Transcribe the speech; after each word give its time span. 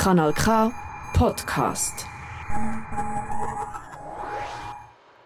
Kanal 0.00 0.32
K 0.32 0.72
Podcast. 1.12 2.06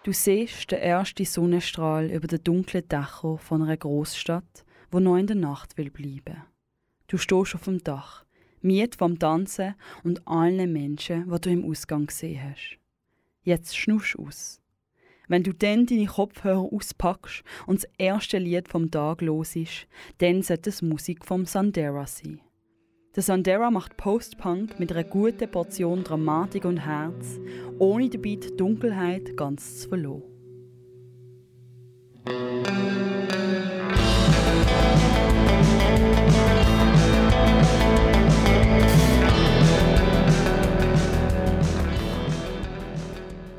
Du 0.02 0.12
siehst 0.12 0.72
den 0.72 0.80
ersten 0.80 1.24
Sonnenstrahl 1.24 2.10
über 2.10 2.26
den 2.26 2.42
dunklen 2.42 2.88
Dächern 2.88 3.38
von 3.38 3.62
einer 3.62 3.76
Großstadt, 3.76 4.64
wo 4.90 4.98
noch 4.98 5.16
in 5.16 5.28
der 5.28 5.36
Nacht 5.36 5.78
will 5.78 5.92
bleiben. 5.92 6.42
Du 7.06 7.18
stehst 7.18 7.54
auf 7.54 7.62
dem 7.62 7.84
Dach, 7.84 8.24
miet 8.62 8.96
vom 8.96 9.16
Tanzen 9.16 9.76
und 10.02 10.26
allen 10.26 10.72
Menschen, 10.72 11.30
die 11.30 11.40
du 11.40 11.50
im 11.50 11.70
Ausgang 11.70 12.06
gesehen 12.06 12.42
hast. 12.42 12.76
Jetzt 13.44 13.76
schnusch 13.76 14.18
aus. 14.18 14.60
Wenn 15.28 15.44
du 15.44 15.52
dann 15.52 15.86
deine 15.86 16.06
Kopfhörer 16.06 16.68
auspackst 16.72 17.44
und 17.68 17.84
das 17.84 17.90
erste 17.96 18.38
Lied 18.38 18.68
vom 18.68 18.90
Tag 18.90 19.22
los 19.22 19.54
ist, 19.54 19.86
dann 20.18 20.42
sollte 20.42 20.70
es 20.70 20.82
Musik 20.82 21.24
vom 21.24 21.46
Sandera 21.46 22.08
sein. 22.08 22.40
Der 23.16 23.22
Sandera 23.22 23.70
macht 23.70 23.96
Post-Punk 23.96 24.80
mit 24.80 24.90
einer 24.90 25.04
guten 25.04 25.48
Portion 25.48 26.02
Dramatik 26.02 26.64
und 26.64 26.78
Herz, 26.78 27.38
ohne 27.78 28.10
dabei 28.10 28.34
die 28.34 28.56
Dunkelheit 28.56 29.36
ganz 29.36 29.82
zu 29.82 29.88
verlieren. 29.90 30.22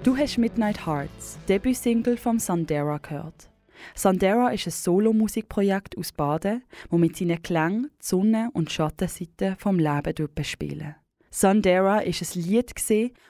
Du 0.04 0.18
hast 0.18 0.38
Midnight 0.38 0.86
Hearts, 0.86 1.40
Debütsingle 1.48 2.18
vom 2.18 2.40
Sandera 2.40 2.98
gehört. 2.98 3.55
Sandera 3.94 4.50
ist 4.50 4.68
ein 4.68 4.72
Solomusikprojekt 4.72 5.98
aus 5.98 6.12
Baden, 6.12 6.64
das 6.90 7.00
mit 7.00 7.16
seinen 7.16 7.42
Klängen 7.42 7.92
die 8.02 8.06
Sonne- 8.06 8.50
und 8.54 8.72
Schattenseiten 8.72 9.56
vom 9.58 9.80
Leben 9.80 10.30
bespielen. 10.34 10.96
Sandera 11.30 12.00
ist 12.00 12.22
ein 12.22 12.42
Lied, 12.44 12.72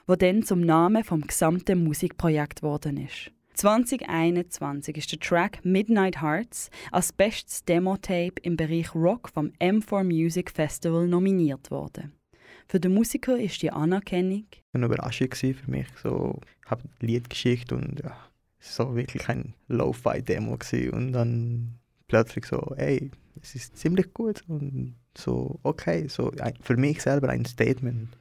das 0.06 0.18
dann 0.18 0.42
zum 0.44 0.60
Namen 0.60 1.02
vom 1.02 1.22
gesamten 1.22 1.82
Musikprojekt 1.82 2.60
geworden 2.60 2.98
ist. 2.98 3.32
2021 3.54 4.96
ist 4.96 5.12
der 5.12 5.18
Track 5.18 5.64
Midnight 5.64 6.20
Hearts 6.20 6.70
als 6.92 7.12
bestes 7.12 7.64
Demo-Tape 7.64 8.34
im 8.42 8.56
Bereich 8.56 8.94
Rock 8.94 9.30
vom 9.30 9.50
M4 9.60 10.04
Music 10.04 10.50
Festival 10.50 11.08
nominiert 11.08 11.70
worden. 11.70 12.12
Für 12.68 12.80
den 12.80 12.94
Musiker 12.94 13.38
ist 13.38 13.62
die 13.62 13.70
Anerkennung 13.70 14.46
eine 14.76 14.86
Überraschung 14.86 15.32
für 15.32 15.70
mich. 15.70 15.86
So, 16.02 16.40
ich 16.64 16.70
habe 16.70 16.82
ein 16.84 17.06
Lied 17.06 17.30
geschickt 17.30 17.72
und 17.72 18.00
ja, 18.04 18.16
so 18.74 18.94
wirklich 18.94 19.28
ein 19.28 19.54
Lo-Fi-Demo 19.68 20.58
und 20.92 21.12
dann 21.12 21.78
plötzlich 22.08 22.46
so, 22.46 22.74
ey, 22.76 23.10
es 23.42 23.54
ist 23.54 23.76
ziemlich 23.76 24.12
gut 24.14 24.42
und 24.48 24.96
so, 25.16 25.58
okay, 25.62 26.08
so 26.08 26.32
für 26.60 26.76
mich 26.76 27.02
selber 27.02 27.28
ein 27.28 27.44
Statement. 27.44 28.16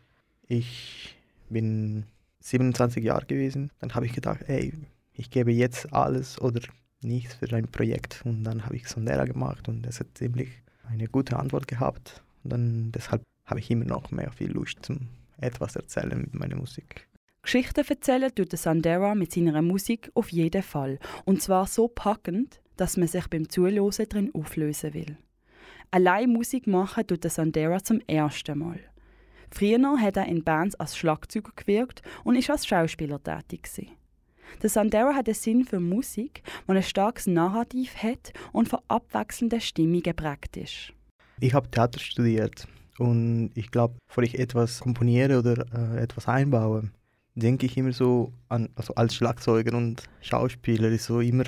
Ich 0.48 1.16
bin 1.50 2.06
27 2.42 3.04
Jahre 3.04 3.26
gewesen, 3.26 3.72
dann 3.80 3.94
habe 3.96 4.06
ich 4.06 4.14
gedacht, 4.14 4.44
ey, 4.48 4.74
ich 5.14 5.30
gebe 5.30 5.52
jetzt 5.52 5.92
alles 5.94 6.40
oder 6.40 6.62
nichts 7.02 7.36
für 7.36 7.54
ein 7.56 7.68
Projekt 7.68 8.22
und 8.26 8.44
dann 8.44 8.66
habe 8.66 8.76
ich 8.76 8.88
Sondera 8.88 9.26
gemacht 9.26 9.68
und 9.68 9.86
es 9.86 10.00
hat 10.00 10.08
ziemlich 10.16 10.50
eine 10.88 11.08
gute 11.08 11.38
Antwort 11.38 11.68
gehabt 11.68 12.24
und 12.44 12.54
dann 12.54 12.92
deshalb 12.92 13.24
habe 13.46 13.60
ich 13.60 13.70
immer 13.72 13.86
noch 13.86 14.12
mehr 14.12 14.32
viel 14.32 14.52
Lust 14.52 14.80
zum 14.86 15.08
etwas 15.38 15.76
erzählen 15.76 16.20
mit 16.20 16.34
meiner 16.34 16.56
Musik. 16.56 17.08
Geschichten 17.46 17.86
erzählen 17.88 18.34
tut 18.34 18.58
Sandera 18.58 19.14
mit 19.14 19.32
seiner 19.32 19.62
Musik 19.62 20.10
auf 20.16 20.30
jeden 20.32 20.64
Fall. 20.64 20.98
Und 21.26 21.44
zwar 21.44 21.68
so 21.68 21.88
packend, 21.88 22.60
dass 22.76 22.98
man 22.98 23.08
sich 23.08 23.28
beim 23.28 23.48
Zuhören 23.48 24.10
drin 24.10 24.32
auflösen 24.34 24.96
will. 24.96 25.16
Allein 25.92 26.34
Musik 26.34 26.66
machen 26.66 27.06
tut 27.06 27.24
Sandera 27.30 27.84
zum 27.84 28.02
ersten 28.08 28.58
Mal. 28.58 28.80
Früher 29.52 30.02
hat 30.02 30.18
er 30.18 30.26
in 30.26 30.44
Bands 30.44 30.74
als 30.76 30.98
Schlagzeuger 30.98 31.52
gewirkt 31.56 32.02
und 32.24 32.36
ist 32.36 32.50
als 32.50 32.66
Schauspieler 32.66 33.22
tätig 33.22 33.62
gewesen. 33.62 33.92
Der 34.64 34.70
Sandera 34.72 35.14
hat 35.14 35.28
einen 35.28 35.36
Sinn 35.36 35.66
für 35.66 35.80
Musik, 35.80 36.42
die 36.68 36.72
ein 36.72 36.82
starkes 36.82 37.28
Narrativ 37.28 37.96
hat 37.96 38.34
und 38.54 38.70
von 38.70 38.80
abwechselnden 38.88 39.62
Stimmungen 39.62 40.02
geprägt 40.02 40.58
ist. 40.58 40.94
Ich 41.40 41.54
habe 41.54 41.70
Theater 41.70 42.00
studiert 42.00 42.68
und 42.98 43.52
ich 43.54 43.70
glaube, 43.70 43.98
bevor 44.08 44.24
ich 44.24 44.40
etwas 44.40 44.80
komponiere 44.80 45.38
oder 45.38 45.64
äh, 45.76 46.02
etwas 46.02 46.28
einbaue, 46.28 46.90
denke 47.36 47.66
ich 47.66 47.78
immer 47.78 47.92
so 47.92 48.34
an, 48.50 48.70
also 48.76 48.96
als 48.96 49.16
Schlagzeuger 49.16 49.78
und 49.78 50.04
Schauspieler 50.22 50.90
ist 50.90 51.06
so 51.06 51.20
immer 51.20 51.44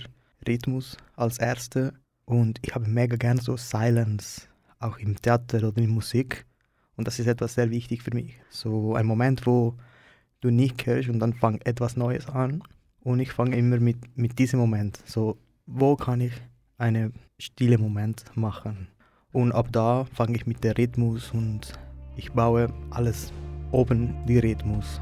Rhythmus 0.48 0.98
als 1.16 1.40
Erste. 1.40 1.94
Und 2.26 2.60
ich 2.62 2.76
habe 2.76 2.88
mega 2.88 3.16
gern 3.16 3.38
so 3.38 3.56
Silence, 3.56 4.48
auch 4.80 4.98
im 5.00 5.20
Theater 5.22 5.66
oder 5.68 5.82
in 5.82 5.90
Musik. 5.90 6.46
Und 6.98 7.08
das 7.08 7.20
ist 7.20 7.28
etwas 7.28 7.54
sehr 7.54 7.70
wichtig 7.72 8.04
für 8.04 8.14
mich. 8.14 8.38
So 8.50 8.96
ein 8.96 9.06
Moment, 9.06 9.46
wo 9.46 9.76
du 10.42 10.50
nicht 10.50 10.86
hörst 10.86 11.10
und 11.10 11.20
dann 11.20 11.34
fängt 11.34 11.66
etwas 11.66 11.96
Neues 11.96 12.28
an. 12.28 12.62
Und 13.02 13.20
ich 13.20 13.32
fange 13.32 13.56
immer 13.56 13.80
mit, 13.80 14.18
mit 14.18 14.38
diesem 14.38 14.60
Moment, 14.60 15.00
so 15.06 15.38
wo 15.66 15.96
kann 15.96 16.22
ich 16.22 16.34
einen 16.78 17.14
stille 17.40 17.78
Moment 17.78 18.26
machen? 18.36 18.88
Und 19.32 19.52
ab 19.54 19.68
da 19.72 20.06
fange 20.06 20.36
ich 20.36 20.48
mit 20.48 20.64
der 20.64 20.78
Rhythmus 20.78 21.32
und 21.32 21.74
ich 22.16 22.32
baue 22.32 22.74
alles 22.90 23.32
oben 23.72 24.16
die 24.26 24.40
Rhythmus. 24.40 25.00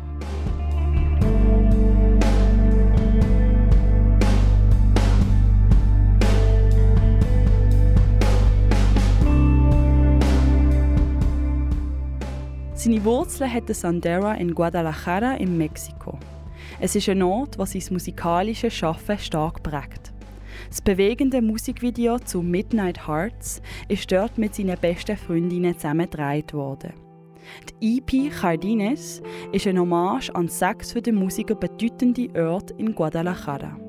Seine 12.85 13.03
Wurzeln 13.03 13.51
hat 13.51 13.75
Sandera 13.75 14.35
in 14.35 14.53
Guadalajara 14.53 15.38
in 15.38 15.57
Mexiko. 15.57 16.19
Es 16.79 16.96
ist 16.96 17.09
ein 17.09 17.23
Ort, 17.23 17.57
was 17.57 17.72
sein 17.72 17.81
musikalisches 17.90 18.75
Schaffen 18.75 19.18
stark 19.18 19.63
prägt. 19.63 20.13
Das 20.69 20.81
bewegende 20.81 21.41
Musikvideo 21.41 22.19
zu 22.19 22.44
Midnight 22.44 23.07
Hearts 23.07 23.59
ist 23.88 24.12
dort 24.12 24.38
mit 24.38 24.53
seinen 24.53 24.78
besten 24.79 25.18
Freundinnen 25.18 25.73
zusammen 25.73 26.07
gedreht 26.07 26.53
worden. 26.53 26.94
Die 27.81 27.97
EP 27.97 28.31
Jardines 28.40 29.23
ist 29.52 29.66
ein 29.66 29.79
Hommage 29.79 30.29
an 30.35 30.47
sechs 30.47 30.91
für 30.91 31.02
den 31.02 31.16
Musiker 31.16 31.56
bedeutende 31.56 32.29
Orte 32.40 32.75
in 32.78 32.94
Guadalajara. 32.94 33.79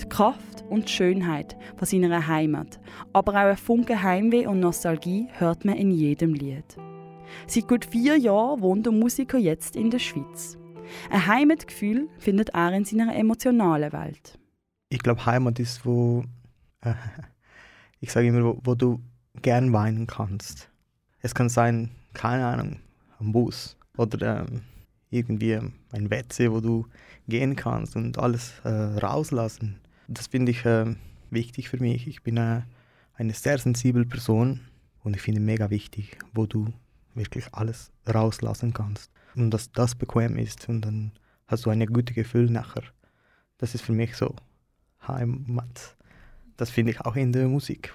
Die 0.00 0.08
Kraft 0.08 0.64
und 0.70 0.88
die 0.88 0.92
Schönheit 0.92 1.58
von 1.76 1.86
seiner 1.86 2.26
Heimat, 2.26 2.80
aber 3.12 3.32
auch 3.32 3.50
ein 3.50 3.56
Funke 3.58 4.02
Heimweh 4.02 4.46
und 4.46 4.60
Nostalgie 4.60 5.28
hört 5.32 5.66
man 5.66 5.76
in 5.76 5.90
jedem 5.90 6.32
Lied. 6.32 6.78
Seit 7.46 7.68
gut 7.68 7.84
vier 7.84 8.16
Jahren 8.16 8.60
wohnt 8.60 8.86
der 8.86 8.92
Musiker 8.92 9.38
jetzt 9.38 9.76
in 9.76 9.90
der 9.90 9.98
Schweiz. 9.98 10.58
Ein 11.10 11.26
Heimatgefühl 11.26 12.08
findet 12.18 12.50
er 12.50 12.72
in 12.72 12.84
seiner 12.84 13.14
emotionalen 13.14 13.92
Welt. 13.92 14.38
Ich 14.88 15.00
glaube, 15.00 15.24
Heimat 15.26 15.58
ist, 15.58 15.84
wo, 15.86 16.24
äh, 16.82 16.94
ich 18.00 18.10
sage 18.10 18.28
immer, 18.28 18.44
wo, 18.44 18.60
wo, 18.62 18.74
du 18.74 19.00
gern 19.42 19.72
weinen 19.72 20.06
kannst. 20.06 20.70
Es 21.20 21.34
kann 21.34 21.48
sein, 21.48 21.90
keine 22.14 22.46
Ahnung, 22.46 22.80
am 23.18 23.32
Bus 23.32 23.76
oder 23.96 24.40
ähm, 24.40 24.62
irgendwie 25.10 25.54
ein 25.54 26.10
WC, 26.10 26.50
wo 26.50 26.60
du 26.60 26.86
gehen 27.28 27.56
kannst 27.56 27.96
und 27.96 28.18
alles 28.18 28.54
äh, 28.64 28.68
rauslassen. 28.68 29.78
Das 30.08 30.26
finde 30.26 30.50
ich 30.50 30.64
äh, 30.64 30.94
wichtig 31.30 31.68
für 31.68 31.78
mich. 31.78 32.06
Ich 32.08 32.22
bin 32.22 32.36
äh, 32.36 32.62
eine 33.14 33.34
sehr 33.34 33.58
sensible 33.58 34.04
Person 34.04 34.60
und 35.04 35.14
ich 35.14 35.22
finde 35.22 35.40
mega 35.40 35.70
wichtig, 35.70 36.18
wo 36.32 36.46
du 36.46 36.72
wirklich 37.14 37.52
alles 37.52 37.92
rauslassen 38.06 38.72
kannst. 38.72 39.10
Und 39.34 39.50
dass 39.50 39.72
das 39.72 39.94
bequem 39.94 40.36
ist 40.36 40.68
und 40.68 40.82
dann 40.82 41.12
hast 41.46 41.66
du 41.66 41.70
ein 41.70 41.84
gutes 41.86 42.14
Gefühl 42.14 42.50
nachher. 42.50 42.84
Das 43.58 43.74
ist 43.74 43.82
für 43.82 43.92
mich 43.92 44.16
so 44.16 44.34
Heimat. 45.06 45.96
Das 46.56 46.70
finde 46.70 46.92
ich 46.92 47.00
auch 47.00 47.16
in 47.16 47.32
der 47.32 47.48
Musik. 47.48 47.94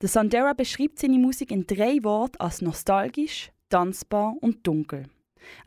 Der 0.00 0.08
Sandera 0.08 0.54
beschreibt 0.54 0.98
seine 0.98 1.18
Musik 1.18 1.50
in 1.50 1.66
drei 1.66 2.02
Worten 2.02 2.38
als 2.38 2.62
nostalgisch, 2.62 3.52
tanzbar 3.68 4.34
und 4.40 4.66
dunkel. 4.66 5.08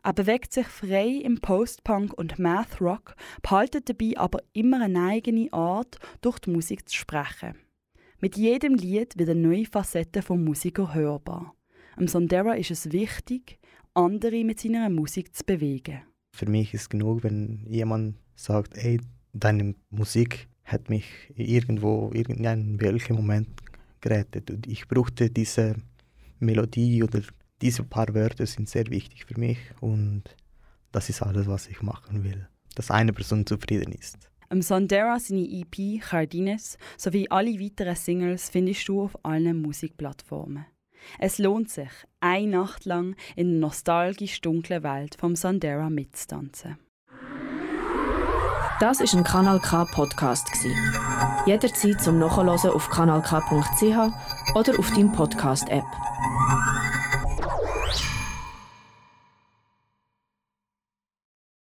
Er 0.02 0.12
bewegt 0.12 0.52
sich 0.52 0.66
frei 0.66 1.08
im 1.08 1.40
Post-Punk 1.40 2.12
und 2.14 2.38
Math-Rock, 2.38 3.16
behaltet 3.42 3.88
dabei 3.88 4.14
aber 4.16 4.40
immer 4.52 4.82
eine 4.82 5.08
eigene 5.08 5.52
Art, 5.52 5.98
durch 6.20 6.38
die 6.38 6.50
Musik 6.50 6.88
zu 6.88 6.96
sprechen. 6.96 7.56
Mit 8.20 8.36
jedem 8.36 8.74
Lied 8.74 9.18
wird 9.18 9.30
eine 9.30 9.40
neue 9.40 9.66
Facette 9.66 10.22
vom 10.22 10.44
Musiker 10.44 10.94
hörbar. 10.94 11.54
Am 11.96 12.08
Sandera 12.08 12.54
ist 12.54 12.72
es 12.72 12.90
wichtig, 12.90 13.58
andere 13.94 14.44
mit 14.44 14.60
seiner 14.60 14.90
Musik 14.90 15.34
zu 15.34 15.44
bewegen. 15.44 16.02
Für 16.34 16.46
mich 16.50 16.74
ist 16.74 16.90
genug, 16.90 17.22
wenn 17.22 17.64
jemand 17.68 18.16
sagt, 18.34 18.76
ey, 18.76 19.00
deine 19.32 19.76
Musik 19.90 20.48
hat 20.64 20.90
mich 20.90 21.04
irgendwo, 21.36 22.10
irgendeinen 22.12 22.80
welchen 22.80 23.14
Moment 23.14 23.48
gerettet. 24.00 24.50
Und 24.50 24.66
ich 24.66 24.88
brauchte 24.88 25.30
diese 25.30 25.76
Melodie 26.40 27.04
oder 27.04 27.20
diese 27.62 27.84
paar 27.84 28.12
Wörter 28.12 28.46
sind 28.46 28.68
sehr 28.68 28.86
wichtig 28.88 29.24
für 29.26 29.38
mich 29.38 29.58
und 29.80 30.24
das 30.90 31.08
ist 31.08 31.22
alles, 31.22 31.46
was 31.46 31.68
ich 31.68 31.80
machen 31.82 32.24
will. 32.24 32.48
Dass 32.74 32.90
eine 32.90 33.12
Person 33.12 33.46
zufrieden 33.46 33.92
ist. 33.92 34.30
Am 34.48 34.62
Sandera 34.62 35.18
seine 35.20 35.48
EP 35.48 36.02
Jardines 36.10 36.76
sowie 36.98 37.28
alle 37.30 37.58
weiteren 37.60 37.96
Singles 37.96 38.50
findest 38.50 38.88
du 38.88 39.02
auf 39.02 39.24
allen 39.24 39.62
Musikplattformen. 39.62 40.66
Es 41.18 41.38
lohnt 41.38 41.70
sich, 41.70 41.90
eine 42.20 42.58
Nacht 42.58 42.84
lang 42.84 43.16
in 43.36 43.50
der 43.50 43.60
nostalgisch 43.60 44.40
dunklen 44.40 44.82
Welt 44.82 45.16
vom 45.18 45.36
Sandera 45.36 45.90
mitzutanzen. 45.90 46.78
Das 48.80 49.00
ist 49.00 49.14
ein 49.14 49.24
Kanal 49.24 49.60
K 49.60 49.84
Podcast 49.84 50.48
Jederzeit 51.46 52.00
zum 52.02 52.18
Nachhören 52.18 52.48
auf 52.48 52.88
kanalk.ch 52.88 54.54
oder 54.54 54.78
auf 54.78 54.90
deinem 54.90 55.12
Podcast 55.12 55.68
App. 55.68 55.84